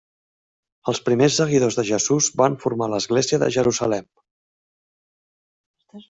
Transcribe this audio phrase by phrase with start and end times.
[0.91, 4.09] Els primers seguidors de Jesús van formar l'Església de Jerusalem.